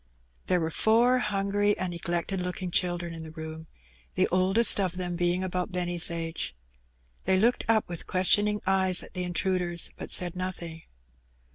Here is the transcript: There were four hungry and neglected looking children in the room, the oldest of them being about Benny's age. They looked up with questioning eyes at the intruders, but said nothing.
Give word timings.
There 0.47 0.59
were 0.59 0.71
four 0.71 1.19
hungry 1.19 1.77
and 1.77 1.91
neglected 1.91 2.41
looking 2.41 2.71
children 2.71 3.13
in 3.13 3.21
the 3.21 3.29
room, 3.29 3.67
the 4.15 4.27
oldest 4.29 4.79
of 4.79 4.97
them 4.97 5.15
being 5.15 5.43
about 5.43 5.71
Benny's 5.71 6.09
age. 6.09 6.55
They 7.25 7.37
looked 7.39 7.63
up 7.67 7.87
with 7.87 8.07
questioning 8.07 8.61
eyes 8.65 9.03
at 9.03 9.13
the 9.13 9.23
intruders, 9.23 9.91
but 9.97 10.09
said 10.09 10.35
nothing. 10.35 10.81